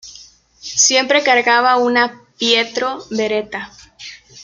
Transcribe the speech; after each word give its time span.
Siempre 0.59 1.21
cargaba 1.21 1.77
una 1.77 2.23
Pietro 2.39 3.05
Beretta". 3.11 3.69